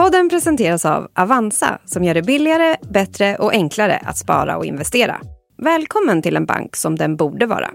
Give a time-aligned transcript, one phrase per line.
[0.00, 5.20] Podden presenteras av Avanza som gör det billigare, bättre och enklare att spara och investera.
[5.58, 7.70] Välkommen till en bank som den borde vara.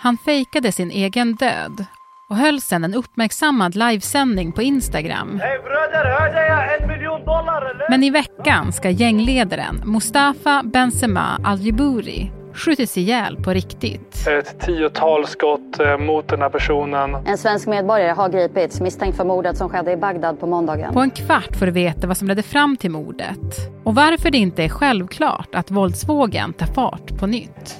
[0.00, 1.84] Han fejkade sin egen död
[2.30, 5.40] och höll sedan en uppmärksammad livesändning på Instagram.
[5.40, 7.90] Hey bröder, hörde jag en miljon dollar eller?
[7.90, 14.26] Men i veckan ska gängledaren Mustafa Benzema Al-Jibouri skjutits ihjäl på riktigt.
[14.26, 17.14] Ett tiotal skott eh, mot den här personen.
[17.26, 20.92] En svensk medborgare har gripits misstänkt för mordet som skedde i Bagdad på måndagen.
[20.92, 23.38] På en kvart får du veta vad som ledde fram till mordet
[23.84, 27.78] och varför det inte är självklart att våldsvågen tar fart på nytt.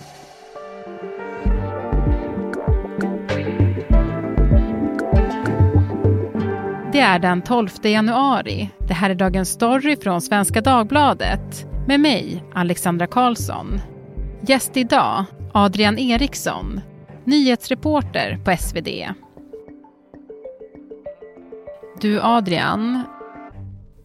[6.92, 8.70] Det är den 12 januari.
[8.78, 13.80] Det här är Dagens Story från Svenska Dagbladet med mig, Alexandra Karlsson.
[14.46, 15.24] Gäst idag,
[15.54, 16.80] Adrian Eriksson,
[17.24, 18.88] nyhetsreporter på SvD.
[22.00, 23.02] Du Adrian,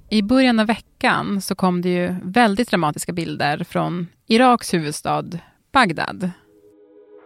[0.10, 5.26] i början av veckan så kom det ju väldigt dramatiska bilder från Iraks huvudstad
[5.74, 6.32] Bagdad.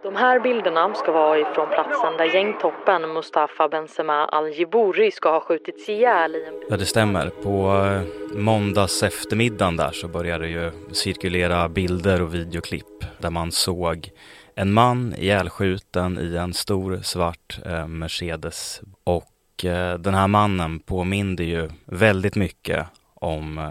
[0.02, 5.88] De här bilderna ska vara ifrån platsen där gängtoppen Mustafa Benzema Al-Jibouri ska ha skjutits
[5.88, 7.30] ihjäl i en Ja, det stämmer.
[7.42, 13.52] På eh, måndags eftermiddagen där så började det ju cirkulera bilder och videoklipp där man
[13.52, 14.10] såg
[14.54, 18.80] en man ihjälskjuten i en stor svart eh, Mercedes.
[19.04, 23.70] Och eh, den här mannen påminde ju väldigt mycket om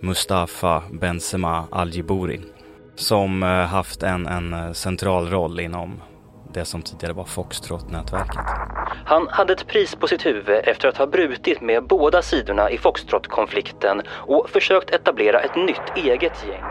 [0.00, 2.40] Mustafa Benzema Al-Jibouri
[2.98, 6.02] som eh, haft en, en eh, central roll inom
[6.52, 8.44] det som tidigare var Foxtrot-nätverket.
[9.04, 12.78] Han hade ett pris på sitt huvud efter att ha brutit med båda sidorna i
[12.78, 16.64] Foxtrot-konflikten och försökt etablera ett nytt eget gäng.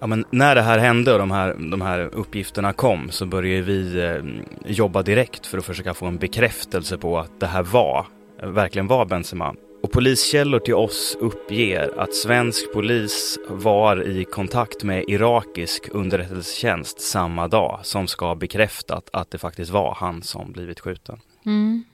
[0.00, 3.62] Ja, men när det här hände och de här, de här uppgifterna kom så började
[3.62, 8.06] vi eh, jobba direkt för att försöka få en bekräftelse på att det här var,
[8.42, 9.54] verkligen var Benzema.
[9.86, 17.48] Och poliskällor till oss uppger att svensk polis var i kontakt med irakisk underrättelsetjänst samma
[17.48, 21.20] dag som ska ha bekräftat att det faktiskt var han som blivit skjuten.
[21.44, 21.84] Mm.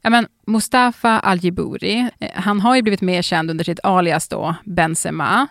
[0.00, 4.54] Ja, men Mustafa Al-Jibouri, eh, han har ju blivit mer känd under sitt alias då,
[4.64, 5.46] Benzema.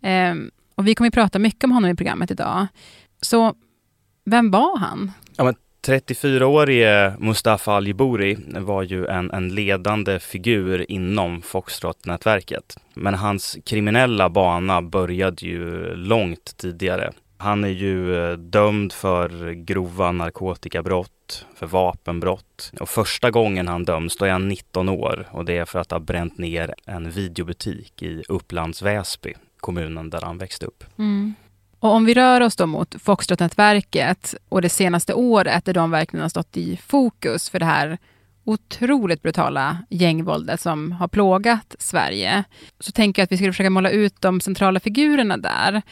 [0.00, 0.34] Eh,
[0.74, 2.66] och vi kommer att prata mycket om honom i programmet idag.
[3.20, 3.54] Så
[4.24, 5.12] vem var han?
[5.36, 12.76] Ja, men 34-årige Mustafa Al-Jibouri var ju en, en ledande figur inom Foxtrot-nätverket.
[12.94, 17.12] Men hans kriminella bana började ju långt tidigare.
[17.36, 22.72] Han är ju eh, dömd för grova narkotikabrott, för vapenbrott.
[22.80, 25.90] Och första gången han döms, då är han 19 år och det är för att
[25.90, 30.84] ha bränt ner en videobutik i Upplands Väsby, kommunen där han växte upp.
[30.98, 31.34] Mm.
[31.84, 36.22] Och om vi rör oss då mot Foxtrot-nätverket och det senaste året där de verkligen
[36.22, 37.98] har stått i fokus för det här
[38.44, 42.44] otroligt brutala gängvåldet som har plågat Sverige,
[42.80, 45.82] så tänker jag att vi skulle försöka måla ut de centrala figurerna där.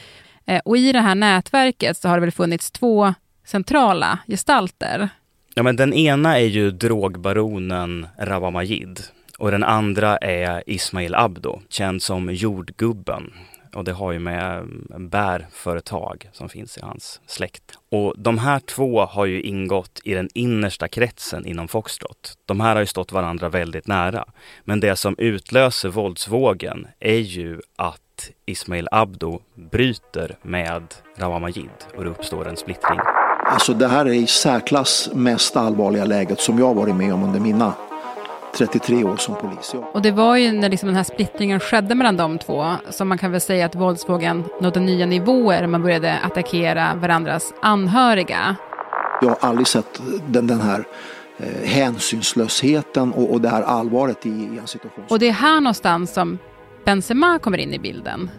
[0.47, 3.15] Eh, och i det här nätverket så har det väl funnits två
[3.45, 5.09] centrala gestalter.
[5.55, 9.01] Ja, men den ena är ju drogbaronen Rawa Majid
[9.39, 13.33] och den andra är Ismail Abdo, känd som jordgubben
[13.75, 17.79] och det har ju med mm, bärföretag som finns i hans släkt.
[17.91, 22.39] Och de här två har ju ingått i den innersta kretsen inom Foxtrot.
[22.47, 24.25] De här har ju stått varandra väldigt nära.
[24.65, 32.05] Men det som utlöser våldsvågen är ju att Ismail Abdo bryter med Rawa Majid och
[32.05, 32.99] det uppstår en splittring.
[33.45, 37.41] Alltså det här är i särklass mest allvarliga läget som jag varit med om under
[37.41, 37.73] mina
[38.57, 39.71] 33 år som polis.
[39.75, 39.91] Ja.
[39.95, 43.19] Och det var ju när liksom den här splittringen skedde mellan de två som man
[43.19, 45.67] kan väl säga att våldsvågen nådde nya nivåer.
[45.67, 48.57] Man började attackera varandras anhöriga.
[49.23, 50.85] Jag har aldrig sett den, den här
[51.39, 55.05] eh, hänsynslösheten och, och det här allvaret i, i en situation.
[55.09, 56.39] Och det är här någonstans som
[56.85, 58.31] Benzema kommer in i bilden.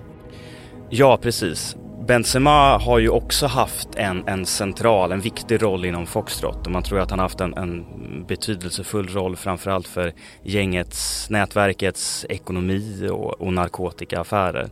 [0.90, 1.76] Ja, precis.
[2.08, 6.84] Benzema har ju också haft en, en central, en viktig roll inom Foxtrot och man
[6.84, 7.86] tror att han haft en, en
[8.28, 10.14] betydelsefull roll framförallt för
[10.44, 14.70] gängets, nätverkets ekonomi och, och narkotikaaffärer.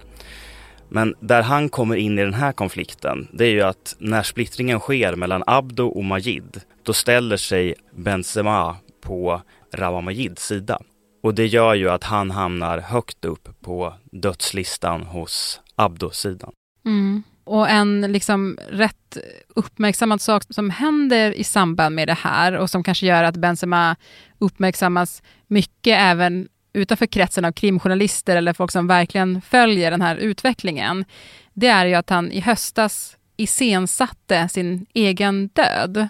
[0.90, 4.80] Men där han kommer in i den här konflikten, det är ju att när splittringen
[4.80, 9.42] sker mellan Abdo och Majid, då ställer sig Benzema på
[9.74, 10.80] Rawa Majids sida.
[11.24, 16.52] Och det gör ju att han hamnar högt upp på dödslistan hos Abdo-sidan.
[16.92, 17.24] Mm.
[17.44, 19.18] Och en liksom rätt
[19.56, 23.96] uppmärksammad sak som händer i samband med det här och som kanske gör att Benzema
[24.40, 31.06] uppmärksammas mycket även utanför kretsen av krimjournalister eller folk som verkligen följer den här utvecklingen,
[31.54, 36.08] det är ju att han i höstas iscensatte sin egen död.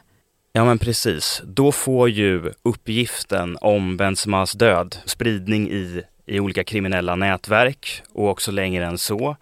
[0.54, 1.42] Ja men precis.
[1.45, 8.51] Då får ju uppgiften om Bensemas död spridning i, i olika kriminella nätverk och också
[8.51, 9.38] längre än så.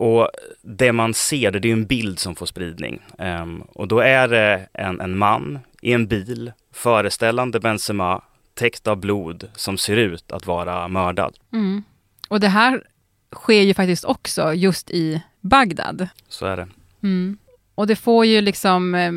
[0.00, 0.28] Och
[0.62, 3.02] det man ser, det är en bild som får spridning.
[3.18, 8.22] Um, och då är det en, en man i en bil föreställande Benzema
[8.54, 11.34] täckt av blod som ser ut att vara mördad.
[11.52, 11.82] Mm.
[12.28, 12.82] Och det här
[13.34, 16.08] sker ju faktiskt också just i Bagdad.
[16.28, 16.68] Så är det.
[17.02, 17.38] Mm.
[17.74, 19.12] Och det får ju liksom, eh,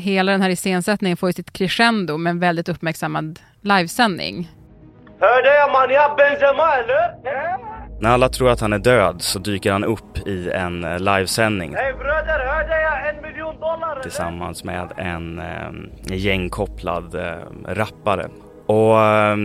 [0.00, 4.50] hela den här iscensättningen får ju sitt crescendo med en väldigt uppmärksammad livesändning.
[5.20, 7.77] Hörde jag man, jag Benzema eller?
[8.00, 11.74] När alla tror att han är död så dyker han upp i en eh, livesändning.
[11.74, 14.00] Hej bröder, hörde jag en miljon dollar?
[14.02, 17.36] Tillsammans med en eh, gängkopplad eh,
[17.66, 18.28] rappare.
[18.66, 19.36] Och eh,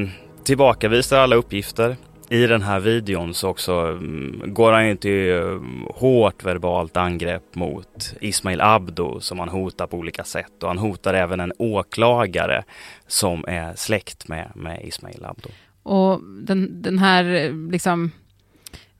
[0.43, 1.95] tillbakavisar alla uppgifter.
[2.29, 7.55] I den här videon så också um, går han ju till um, hårt verbalt angrepp
[7.55, 12.63] mot Ismail Abdo som han hotar på olika sätt och han hotar även en åklagare
[13.07, 15.49] som är släkt med, med Ismail Abdo.
[15.83, 18.11] Och den, den här liksom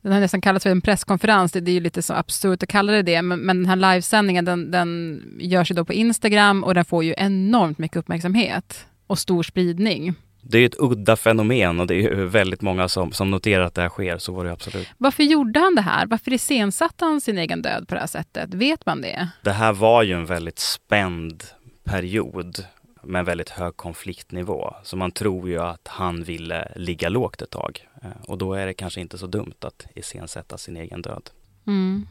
[0.04, 2.68] den har nästan kallats för en presskonferens, det, det är ju lite så absurt att
[2.68, 6.64] kalla det det, men, men den här livesändningen den, den görs ju då på Instagram
[6.64, 10.14] och den får ju enormt mycket uppmärksamhet och stor spridning.
[10.42, 13.82] Det är ett udda fenomen och det är väldigt många som, som noterar att det
[13.82, 14.88] här sker, så var det absolut.
[14.98, 16.06] Varför gjorde han det här?
[16.06, 18.54] Varför iscensatte han sin egen död på det här sättet?
[18.54, 19.28] Vet man det?
[19.42, 21.44] Det här var ju en väldigt spänd
[21.84, 22.64] period
[23.06, 24.74] med en väldigt hög konfliktnivå.
[24.82, 27.88] Så man tror ju att han ville ligga lågt ett tag.
[28.02, 31.30] Eh, och då är det kanske inte så dumt att iscensätta sin egen död.
[31.66, 32.06] Mm.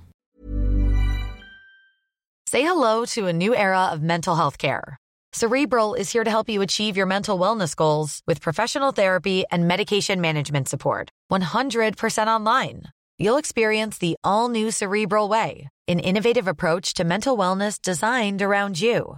[2.50, 4.98] Say hello to a new era of mental health care.
[5.34, 9.68] Cerebral is here to help you achieve your mental wellness goals with professional therapy and
[9.68, 11.10] medication management support.
[11.32, 12.84] 100% online.
[13.18, 18.80] You'll experience the all new Cerebral Way, an innovative approach to mental wellness designed around
[18.80, 19.18] you.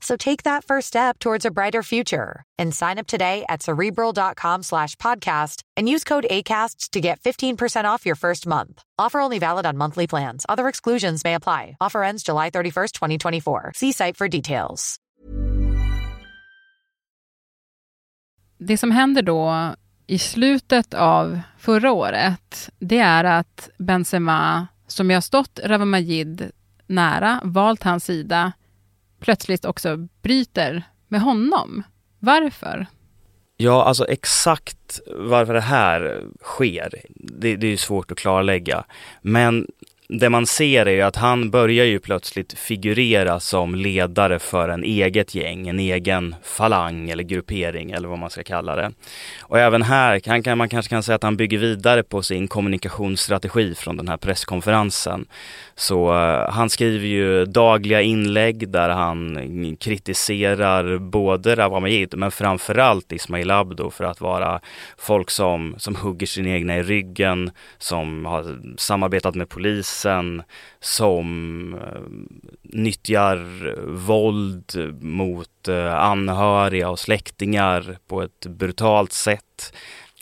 [0.00, 4.62] So take that first step towards a brighter future and sign up today at cerebral.com
[4.62, 8.82] slash podcast and use code ACasts to get 15% off your first month.
[8.98, 10.46] Offer only valid on monthly plans.
[10.48, 11.76] Other exclusions may apply.
[11.80, 13.72] Offer ends July 31st, 2024.
[13.74, 14.96] See site for details.
[18.58, 19.74] Det som händer då
[20.06, 26.50] i slutet av förra året, det är att Benzema, som jag stått Rawa Majid
[26.86, 28.52] nära, valt hans sida,
[29.20, 31.82] plötsligt också bryter med honom.
[32.18, 32.86] Varför?
[33.56, 38.84] Ja, alltså exakt varför det här sker, det, det är svårt att klarlägga.
[39.22, 39.66] Men
[40.08, 45.34] det man ser är att han börjar ju plötsligt figurera som ledare för en eget
[45.34, 48.92] gäng, en egen falang eller gruppering eller vad man ska kalla det.
[49.42, 52.48] Och även här kan, kan man kanske kan säga att han bygger vidare på sin
[52.48, 55.26] kommunikationsstrategi från den här presskonferensen.
[55.74, 63.50] Så uh, han skriver ju dagliga inlägg där han kritiserar både Rawamajid men framförallt Ismail
[63.50, 64.60] Abdo för att vara
[64.98, 70.42] folk som, som hugger sin egna i ryggen, som har samarbetat med polis polisen
[70.80, 72.00] som eh,
[72.62, 79.72] nyttjar våld mot eh, anhöriga och släktingar på ett brutalt sätt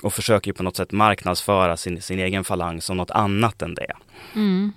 [0.02, 3.92] och försöker på något sätt marknadsföra sin, sin egen falang som något annat än det.
[4.34, 4.72] Mm.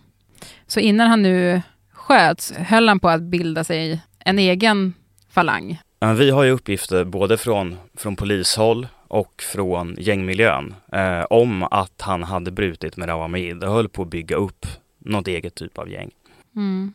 [0.68, 4.94] Så innan han nu sköts höll han på att bilda sig en egen
[5.30, 5.80] falang?
[6.18, 12.24] Vi har ju uppgifter både från, från polishåll och från gängmiljön eh, om att han
[12.24, 14.66] hade brutit med Rawamid och höll på att bygga upp
[15.10, 16.12] något eget typ av gäng.
[16.56, 16.94] Mm.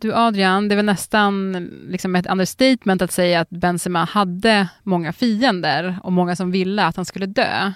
[0.00, 1.52] Du Adrian, det är väl nästan
[1.88, 6.96] liksom ett understatement att säga att Benzema hade många fiender och många som ville att
[6.96, 7.72] han skulle dö.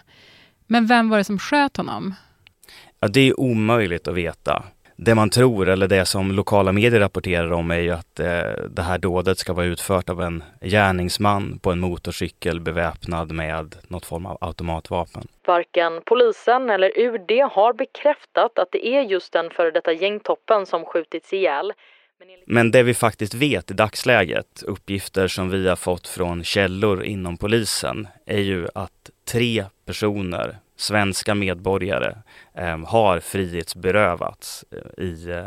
[0.66, 2.14] Men vem var det som sköt honom?
[3.00, 4.64] Ja, det är omöjligt att veta
[5.00, 8.82] det man tror eller det som lokala medier rapporterar om är ju att eh, det
[8.82, 14.26] här dådet ska vara utfört av en gärningsman på en motorcykel beväpnad med något form
[14.26, 15.28] av automatvapen.
[15.46, 20.84] Varken polisen eller UD har bekräftat att det är just den före detta gängtoppen som
[20.84, 21.72] skjutits ihjäl.
[22.46, 27.36] Men det vi faktiskt vet i dagsläget, uppgifter som vi har fått från källor inom
[27.36, 32.16] polisen, är ju att tre personer svenska medborgare
[32.54, 35.44] eh, har frihetsberövats eh, i, eh,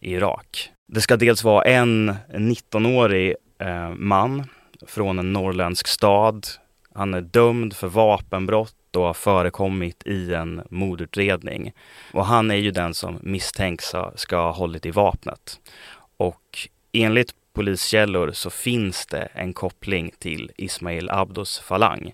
[0.00, 0.70] Irak.
[0.92, 4.44] Det ska dels vara en 19-årig eh, man
[4.86, 6.46] från en norrländsk stad.
[6.94, 11.72] Han är dömd för vapenbrott och har förekommit i en mordutredning.
[12.12, 15.60] Och han är ju den som misstänks ska ha hållit i vapnet.
[16.16, 22.12] Och enligt poliskällor så finns det en koppling till Ismail Abdos falang.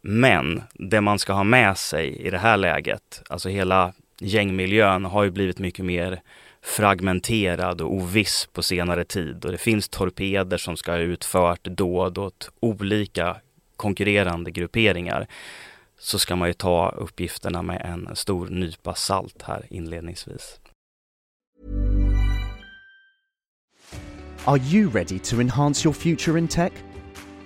[0.00, 5.24] Men det man ska ha med sig i det här läget, alltså hela gängmiljön har
[5.24, 6.20] ju blivit mycket mer
[6.62, 12.18] fragmenterad och oviss på senare tid och det finns torpeder som ska ha utfört dåd
[12.18, 13.36] åt olika
[13.76, 15.26] konkurrerande grupperingar
[15.98, 20.60] så ska man ju ta uppgifterna med en stor nypa salt här inledningsvis.
[24.44, 26.72] Are you ready to enhance your future in tech?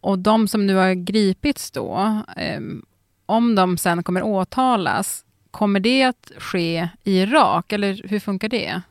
[0.00, 2.60] Och de som nu har gripits då, eh,
[3.26, 8.82] om de sen kommer åtalas, kommer det att ske i Irak eller hur funkar det?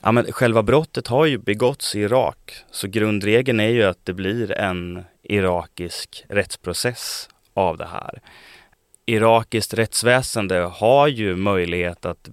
[0.00, 4.12] Ja, men själva brottet har ju begåtts i Irak, så grundregeln är ju att det
[4.12, 8.20] blir en irakisk rättsprocess av det här.
[9.06, 12.28] Irakiskt rättsväsende har ju möjlighet att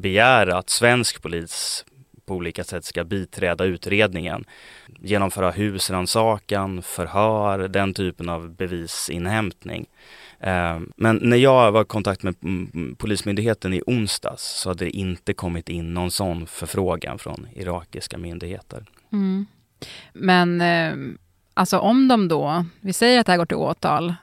[0.00, 1.84] begära att svensk polis
[2.28, 4.44] på olika sätt ska biträda utredningen.
[5.00, 9.86] Genomföra husrannsakan, förhör, den typen av bevisinhämtning.
[10.40, 14.84] Ehm, men när jag var i kontakt med mm, mm, Polismyndigheten i onsdags så hade
[14.84, 18.84] det inte kommit in någon sån förfrågan från irakiska myndigheter.
[19.12, 19.46] Mm.
[20.12, 21.18] Men ehm,
[21.54, 24.14] alltså om de då, vi säger att det här går till åtal,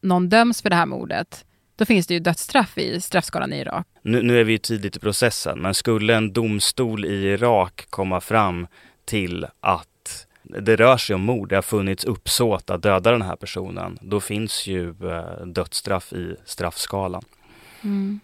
[0.00, 1.44] någon döms för det här mordet,
[1.76, 3.86] då finns det ju dödsstraff i straffskalan i Irak.
[4.02, 8.66] Nu, nu är vi tidigt i processen, men skulle en domstol i Irak komma fram
[9.04, 13.36] till att det rör sig om mord, det har funnits uppsåt att döda den här
[13.36, 17.22] personen, då finns ju eh, dödsstraff i straffskalan.
[17.82, 18.20] Mm.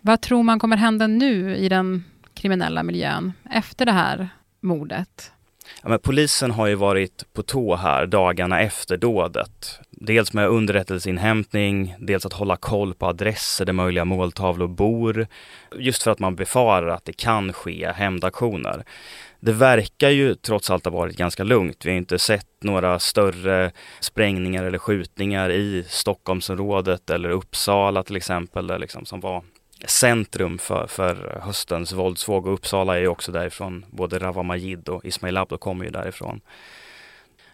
[0.00, 4.28] Vad tror man kommer hända nu i den kriminella miljön efter det här
[4.60, 5.32] mordet?
[5.82, 9.80] Ja, men polisen har ju varit på tå här dagarna efter dådet.
[9.90, 15.26] Dels med underrättelseinhämtning, dels att hålla koll på adresser där möjliga måltavlor bor.
[15.78, 18.84] Just för att man befarar att det kan ske hämndaktioner.
[19.40, 21.84] Det verkar ju trots allt ha varit ganska lugnt.
[21.84, 23.70] Vi har inte sett några större
[24.00, 29.42] sprängningar eller skjutningar i Stockholmsområdet eller Uppsala till exempel, där liksom, som var
[29.86, 32.46] centrum för, för höstens våldsvåg.
[32.46, 33.84] Och Uppsala är ju också därifrån.
[33.90, 36.40] Både Rawa Majid och Ismail Abdo kommer ju därifrån.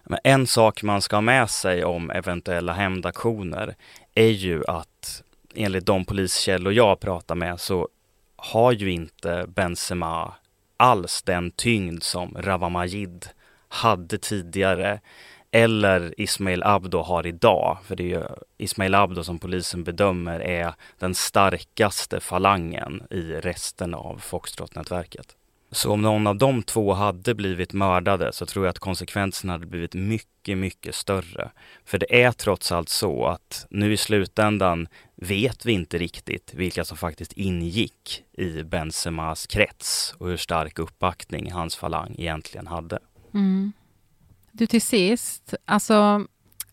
[0.04, 3.74] Men en sak man ska ha med sig om eventuella hämndaktioner
[4.14, 5.22] är ju att
[5.54, 7.88] enligt de poliskällor jag pratar med så
[8.36, 10.34] har ju inte Benzema
[10.76, 13.26] alls den tyngd som Rawa Majid
[13.68, 15.00] hade tidigare
[15.52, 17.78] eller Ismail Abdo har idag.
[17.84, 18.24] För det är ju
[18.58, 25.36] Ismail Abdo som polisen bedömer är den starkaste falangen i resten av Foxtrot-nätverket.
[25.70, 29.66] Så om någon av de två hade blivit mördade så tror jag att konsekvenserna hade
[29.66, 31.50] blivit mycket, mycket större.
[31.84, 36.84] För det är trots allt så att nu i slutändan vet vi inte riktigt vilka
[36.84, 42.98] som faktiskt ingick i Benzemas krets och hur stark uppbackning hans falang egentligen hade.
[43.34, 43.72] Mm.
[44.52, 46.26] Du till sist, alltså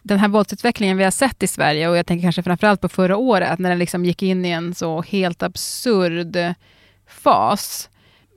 [0.03, 3.17] den här våldsutvecklingen vi har sett i Sverige och jag tänker kanske framförallt på förra
[3.17, 6.37] året när den liksom gick in i en så helt absurd
[7.07, 7.89] fas.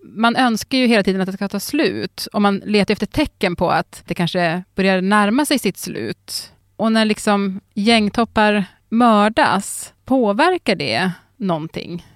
[0.04, 3.56] Man önskar ju hela tiden att det ska ta slut och man letar efter tecken
[3.56, 6.52] på att det kanske börjar närma sig sitt slut.
[6.76, 12.06] Och när liksom gängtoppar mördas, påverkar det någonting?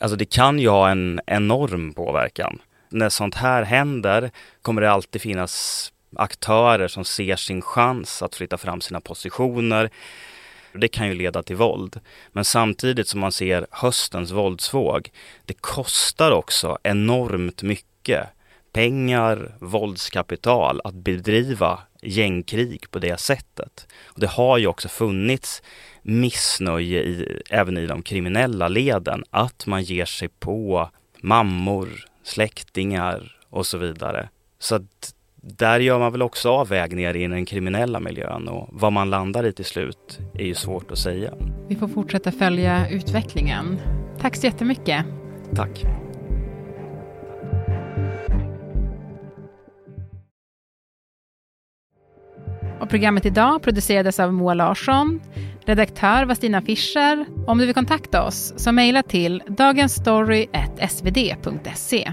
[0.00, 2.58] Alltså det kan ju ha en enorm påverkan.
[2.90, 4.30] När sånt här händer
[4.62, 9.90] kommer det alltid finnas aktörer som ser sin chans att flytta fram sina positioner.
[10.72, 12.00] Det kan ju leda till våld.
[12.32, 15.10] Men samtidigt som man ser höstens våldsvåg,
[15.44, 18.28] det kostar också enormt mycket
[18.72, 23.86] pengar, våldskapital att bedriva gängkrig på det sättet.
[24.04, 25.62] Och det har ju också funnits
[26.02, 30.90] missnöje i, även i de kriminella leden att man ger sig på
[31.20, 31.88] mammor,
[32.22, 34.28] släktingar och så vidare.
[34.58, 35.13] Så att
[35.46, 39.52] där gör man väl också avvägningar i den kriminella miljön och vad man landar i
[39.52, 41.34] till slut är ju svårt att säga.
[41.68, 43.78] Vi får fortsätta följa utvecklingen.
[44.20, 45.04] Tack så jättemycket.
[45.56, 45.84] Tack.
[52.80, 55.20] Och programmet idag producerades av Moa Larsson.
[55.66, 57.26] Redaktör var Stina Fischer.
[57.46, 62.12] Om du vill kontakta oss så mejla till dagensstory.svd.se.